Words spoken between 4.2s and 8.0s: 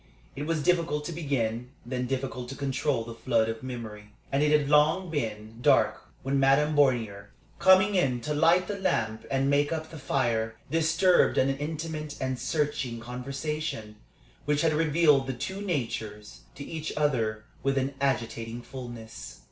and it had long been dark when Madame Bornier, coming